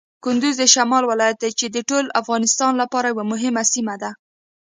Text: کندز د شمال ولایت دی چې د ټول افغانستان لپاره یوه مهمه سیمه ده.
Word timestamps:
کندز 0.23 0.55
د 0.59 0.63
شمال 0.73 1.03
ولایت 1.07 1.37
دی 1.43 1.51
چې 1.59 1.65
د 1.69 1.77
ټول 1.89 2.05
افغانستان 2.21 2.73
لپاره 2.81 3.07
یوه 3.11 3.25
مهمه 3.33 3.63
سیمه 3.73 3.95
ده. 4.01 4.11